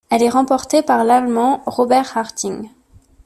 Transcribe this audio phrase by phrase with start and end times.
[0.09, 2.69] Elle est remportée par l'Allemand Robert Harting.